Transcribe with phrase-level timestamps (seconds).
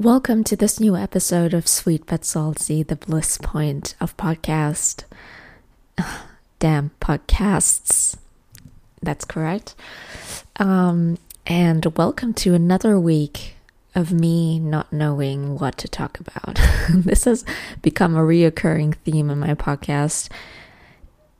[0.00, 5.04] Welcome to this new episode of Sweet But Salty, the bliss point of podcast.
[6.58, 8.16] Damn, podcasts.
[9.02, 9.74] That's correct.
[10.56, 13.56] Um, and welcome to another week
[13.94, 16.58] of me not knowing what to talk about.
[16.94, 17.44] this has
[17.82, 20.30] become a reoccurring theme in my podcast.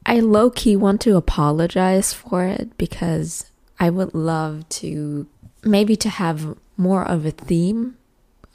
[0.04, 3.46] I low key want to apologize for it because
[3.78, 5.26] I would love to
[5.64, 7.96] maybe to have more of a theme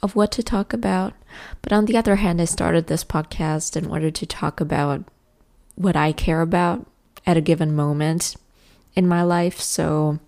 [0.02, 1.14] of what to talk about.
[1.62, 5.04] But on the other hand, I started this podcast in order to talk about
[5.74, 6.86] what I care about
[7.26, 8.36] at a given moment
[8.94, 9.60] in my life.
[9.60, 10.18] So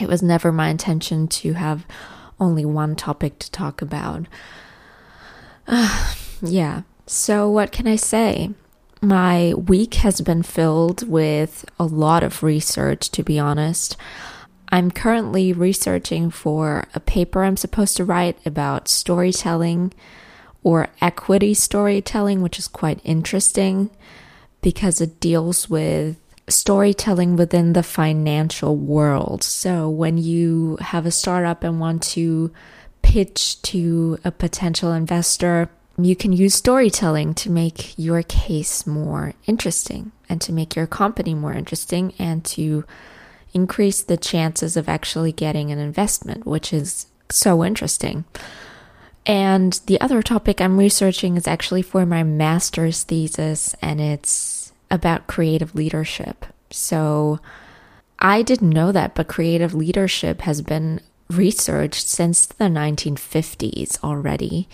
[0.00, 1.86] it was never my intention to have
[2.38, 4.26] only one topic to talk about.
[5.66, 6.82] Uh, yeah.
[7.06, 8.50] So, what can I say?
[9.02, 13.96] My week has been filled with a lot of research, to be honest.
[14.72, 19.92] I'm currently researching for a paper I'm supposed to write about storytelling
[20.62, 23.90] or equity storytelling, which is quite interesting
[24.62, 26.16] because it deals with
[26.48, 29.42] storytelling within the financial world.
[29.42, 32.52] So, when you have a startup and want to
[33.02, 40.12] pitch to a potential investor, you can use storytelling to make your case more interesting
[40.28, 42.84] and to make your company more interesting and to
[43.52, 48.24] increase the chances of actually getting an investment, which is so interesting.
[49.26, 55.26] And the other topic I'm researching is actually for my master's thesis, and it's about
[55.26, 56.46] creative leadership.
[56.70, 57.40] So
[58.18, 64.68] I didn't know that, but creative leadership has been researched since the 1950s already.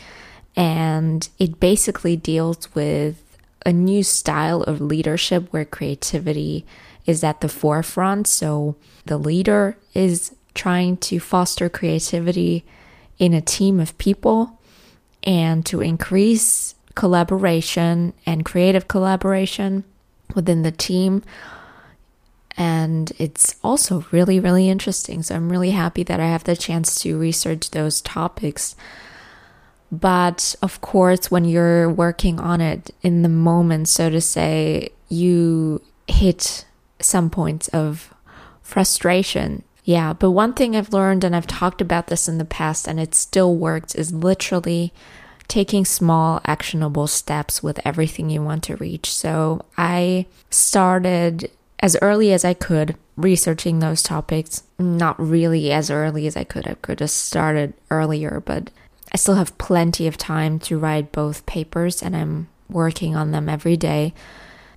[0.56, 3.22] And it basically deals with
[3.66, 6.64] a new style of leadership where creativity
[7.06, 8.26] is at the forefront.
[8.26, 8.76] So
[9.06, 12.64] the leader is trying to foster creativity
[13.18, 14.58] in a team of people
[15.22, 19.84] and to increase collaboration and creative collaboration
[20.34, 21.22] within the team.
[22.56, 25.22] And it's also really, really interesting.
[25.22, 28.74] So I'm really happy that I have the chance to research those topics.
[29.92, 35.82] But of course, when you're working on it in the moment, so to say, you
[36.08, 36.64] hit
[37.00, 38.12] some points of
[38.62, 39.62] frustration.
[39.84, 42.98] Yeah, but one thing I've learned, and I've talked about this in the past, and
[42.98, 44.92] it still works, is literally
[45.48, 49.14] taking small, actionable steps with everything you want to reach.
[49.14, 54.64] So I started as early as I could researching those topics.
[54.78, 56.66] Not really as early as I could.
[56.66, 58.70] I could have started earlier, but
[59.12, 63.48] I still have plenty of time to write both papers, and I'm working on them
[63.48, 64.14] every day.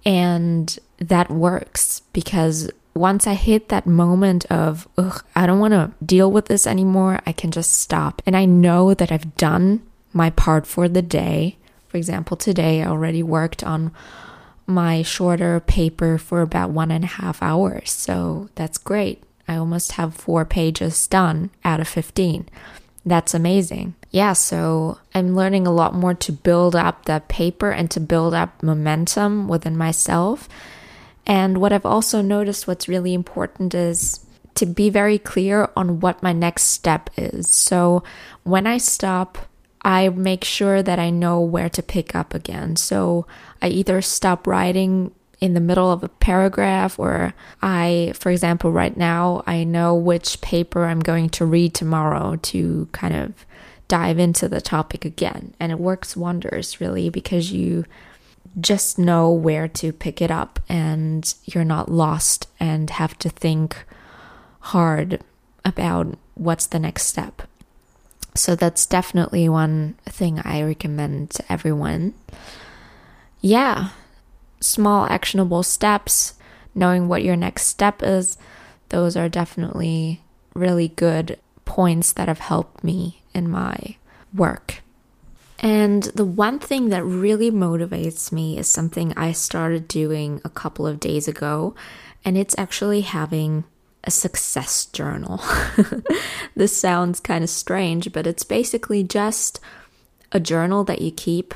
[0.05, 5.91] And that works because once I hit that moment of, ugh, I don't want to
[6.05, 8.21] deal with this anymore, I can just stop.
[8.25, 11.57] And I know that I've done my part for the day.
[11.87, 13.91] For example, today I already worked on
[14.65, 17.91] my shorter paper for about one and a half hours.
[17.91, 19.23] So that's great.
[19.47, 22.47] I almost have four pages done out of 15.
[23.05, 23.95] That's amazing.
[24.11, 28.33] Yeah, so I'm learning a lot more to build up that paper and to build
[28.33, 30.47] up momentum within myself.
[31.25, 34.25] And what I've also noticed what's really important is
[34.55, 37.49] to be very clear on what my next step is.
[37.49, 38.03] So
[38.43, 39.37] when I stop,
[39.81, 42.75] I make sure that I know where to pick up again.
[42.75, 43.25] So
[43.61, 48.97] I either stop writing in the middle of a paragraph, or I, for example, right
[48.97, 53.45] now, I know which paper I'm going to read tomorrow to kind of
[53.87, 55.53] dive into the topic again.
[55.57, 57.85] And it works wonders, really, because you
[58.59, 63.85] just know where to pick it up and you're not lost and have to think
[64.59, 65.21] hard
[65.63, 67.43] about what's the next step.
[68.35, 72.13] So that's definitely one thing I recommend to everyone.
[73.41, 73.89] Yeah,
[74.59, 76.33] small actionable steps,
[76.75, 78.37] knowing what your next step is,
[78.89, 80.21] those are definitely
[80.53, 83.97] really good points that have helped me in my
[84.33, 84.81] work.
[85.59, 90.87] And the one thing that really motivates me is something I started doing a couple
[90.87, 91.75] of days ago,
[92.23, 93.65] and it's actually having
[94.05, 95.41] a success journal.
[96.55, 99.59] this sounds kind of strange, but it's basically just
[100.31, 101.53] a journal that you keep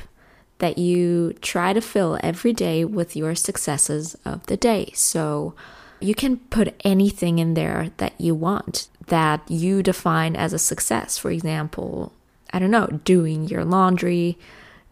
[0.60, 4.92] that you try to fill every day with your successes of the day.
[4.94, 5.56] So
[6.00, 11.18] you can put anything in there that you want that you define as a success.
[11.18, 12.14] For example,
[12.54, 14.38] I don't know, doing your laundry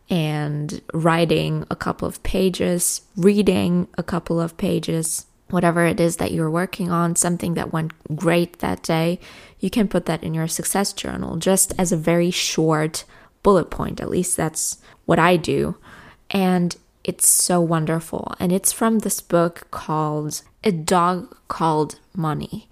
[0.09, 6.31] and writing a couple of pages, reading a couple of pages, whatever it is that
[6.31, 9.19] you're working on, something that went great that day,
[9.59, 13.05] you can put that in your success journal just as a very short
[13.43, 14.01] bullet point.
[14.01, 15.77] At least that's what I do.
[16.29, 18.33] And it's so wonderful.
[18.39, 22.69] And it's from this book called A Dog Called Money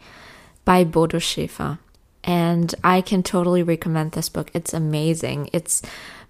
[0.65, 1.79] by Bodo Schäfer.
[2.23, 4.51] And I can totally recommend this book.
[4.53, 5.49] It's amazing.
[5.53, 5.81] It's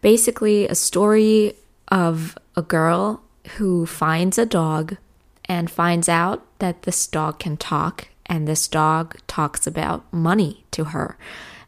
[0.02, 1.54] basically a story
[1.90, 3.22] of a girl
[3.58, 4.98] who finds a dog
[5.46, 10.86] and finds out that this dog can talk, and this dog talks about money to
[10.86, 11.18] her.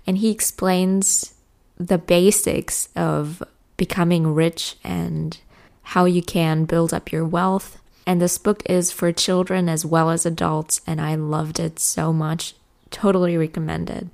[0.06, 1.34] And he explains
[1.78, 3.42] the basics of
[3.78, 5.40] becoming rich and
[5.82, 7.80] how you can build up your wealth.
[8.06, 12.14] And this book is for children as well as adults, and I loved it so
[12.14, 12.54] much.
[12.92, 14.10] Totally recommended.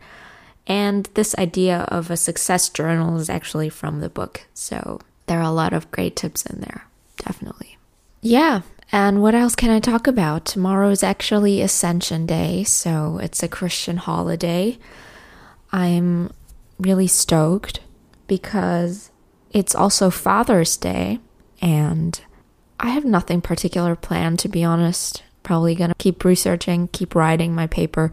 [0.65, 4.45] And this idea of a success journal is actually from the book.
[4.53, 6.85] So there are a lot of great tips in there,
[7.17, 7.77] definitely.
[8.21, 10.45] Yeah, and what else can I talk about?
[10.45, 14.77] Tomorrow is actually Ascension Day, so it's a Christian holiday.
[15.71, 16.31] I'm
[16.79, 17.81] really stoked
[18.27, 19.11] because
[19.51, 21.19] it's also Father's Day,
[21.61, 22.19] and
[22.79, 25.23] I have nothing particular planned to be honest.
[25.43, 28.11] Probably gonna keep researching, keep writing my paper,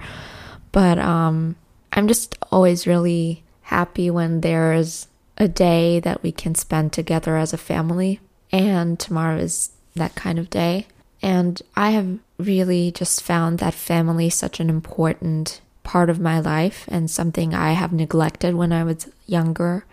[0.74, 1.54] but um,
[1.92, 5.06] I'm just always really happy when there's
[5.38, 8.18] a day that we can spend together as a family.
[8.50, 10.88] And tomorrow is that kind of day.
[11.22, 16.86] And I have really just found that family such an important part of my life
[16.88, 19.84] and something I have neglected when I was younger.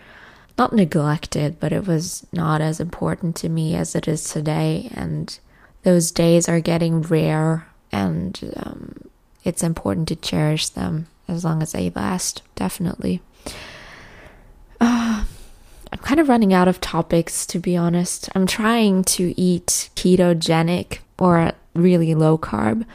[0.57, 4.89] Not neglected, but it was not as important to me as it is today.
[4.95, 5.37] And
[5.83, 9.10] those days are getting rare, and um,
[9.43, 13.21] it's important to cherish them as long as they last, definitely.
[14.79, 15.23] Uh,
[15.91, 18.29] I'm kind of running out of topics, to be honest.
[18.35, 22.85] I'm trying to eat ketogenic or really low carb,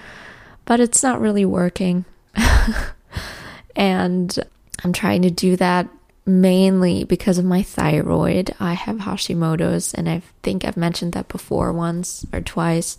[0.65, 2.05] but it's not really working.
[3.77, 4.39] and
[4.85, 5.89] I'm trying to do that
[6.27, 8.55] mainly because of my thyroid.
[8.59, 12.99] I have Hashimoto's, and I think I've mentioned that before once or twice.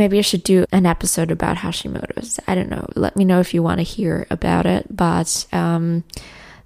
[0.00, 2.40] Maybe I should do an episode about Hashimoto's.
[2.46, 2.86] I don't know.
[2.96, 4.86] Let me know if you want to hear about it.
[4.88, 6.04] But um,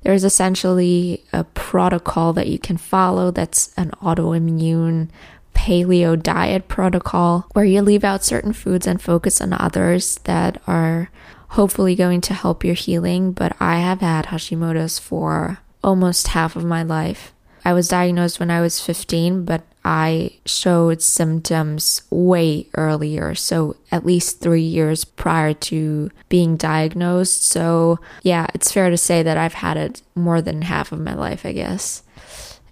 [0.02, 5.08] there's essentially a protocol that you can follow that's an autoimmune
[5.52, 11.10] paleo diet protocol where you leave out certain foods and focus on others that are
[11.48, 13.32] hopefully going to help your healing.
[13.32, 17.34] But I have had Hashimoto's for almost half of my life.
[17.64, 23.34] I was diagnosed when I was 15, but I showed symptoms way earlier.
[23.34, 27.44] So, at least three years prior to being diagnosed.
[27.44, 31.14] So, yeah, it's fair to say that I've had it more than half of my
[31.14, 32.02] life, I guess.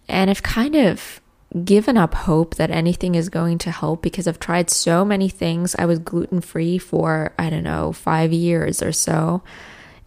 [0.08, 1.20] And I've kind of
[1.64, 5.76] given up hope that anything is going to help because I've tried so many things.
[5.78, 9.42] I was gluten free for, I don't know, five years or so.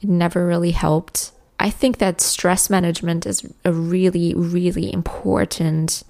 [0.02, 1.32] It never really helped.
[1.60, 6.04] I think that stress management is a really, really important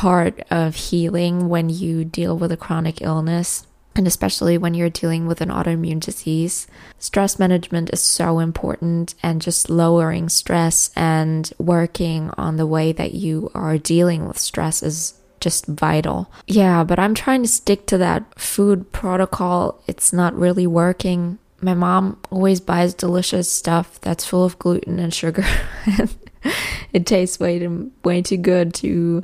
[0.00, 3.66] part of healing when you deal with a chronic illness.
[3.94, 6.66] And especially when you're dealing with an autoimmune disease,
[6.98, 13.12] stress management is so important, and just lowering stress and working on the way that
[13.12, 16.32] you are dealing with stress is just vital.
[16.46, 19.82] Yeah, but I'm trying to stick to that food protocol.
[19.86, 25.12] It's not really working my mom always buys delicious stuff that's full of gluten and
[25.12, 25.44] sugar.
[25.84, 26.14] And
[26.94, 29.22] it tastes way too, way too good to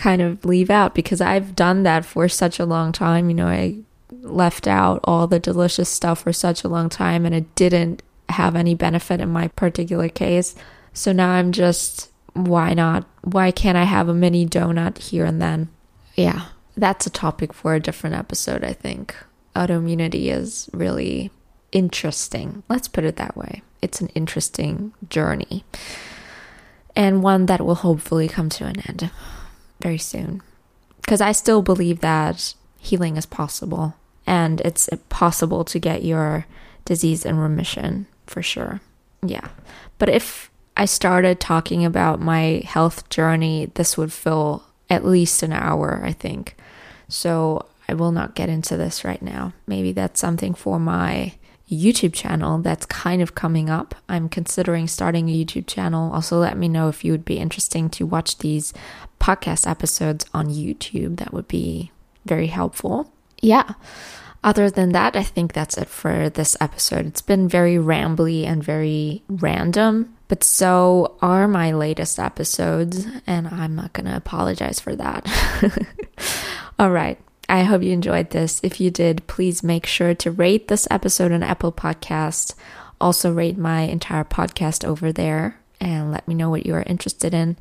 [0.00, 3.28] kind of leave out because I've done that for such a long time.
[3.28, 3.76] You know, I
[4.10, 8.56] left out all the delicious stuff for such a long time and it didn't have
[8.56, 10.54] any benefit in my particular case.
[10.94, 13.06] So now I'm just, why not?
[13.20, 15.68] Why can't I have a mini donut here and then?
[16.14, 16.46] Yeah,
[16.78, 19.14] that's a topic for a different episode, I think.
[19.54, 21.30] Autoimmunity is really
[21.72, 22.62] interesting.
[22.70, 23.60] Let's put it that way.
[23.82, 25.62] It's an interesting journey
[26.96, 29.10] and one that will hopefully come to an end
[29.80, 30.42] very soon.
[31.00, 33.94] Because I still believe that healing is possible
[34.26, 36.46] and it's possible to get your
[36.84, 38.80] disease in remission for sure.
[39.24, 39.48] Yeah.
[39.98, 45.52] But if I started talking about my health journey, this would fill at least an
[45.52, 46.56] hour, I think.
[47.08, 49.52] So I will not get into this right now.
[49.66, 51.34] Maybe that's something for my
[51.70, 53.94] YouTube channel that's kind of coming up.
[54.08, 56.12] I'm considering starting a YouTube channel.
[56.12, 58.72] Also, let me know if you would be interesting to watch these
[59.20, 61.18] podcast episodes on YouTube.
[61.18, 61.92] That would be
[62.26, 63.12] very helpful.
[63.40, 63.74] Yeah.
[64.42, 67.06] Other than that, I think that's it for this episode.
[67.06, 73.76] It's been very rambly and very random, but so are my latest episodes, and I'm
[73.76, 75.28] not going to apologize for that.
[76.78, 77.18] All right.
[77.50, 78.60] I hope you enjoyed this.
[78.62, 82.54] If you did, please make sure to rate this episode on Apple Podcast.
[83.00, 87.34] Also, rate my entire podcast over there and let me know what you are interested
[87.34, 87.56] in.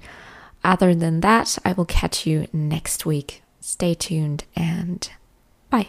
[0.63, 3.41] Other than that, I will catch you next week.
[3.62, 5.10] Stay tuned and
[5.72, 5.88] bye.